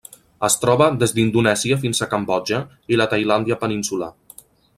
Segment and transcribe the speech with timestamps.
[0.45, 2.63] Es troba des d'Indonèsia fins a Cambodja
[2.95, 4.11] i la Tailàndia peninsular.